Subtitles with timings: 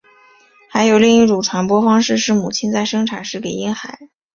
[0.67, 3.99] 还有另一种传播方式是母亲在生产时给婴孩。